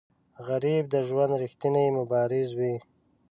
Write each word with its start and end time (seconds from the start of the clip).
غریب 0.47 0.83
د 0.93 0.95
ژوند 1.07 1.33
ریښتینی 1.41 1.85
مبارز 1.97 2.49
وي 2.59 2.75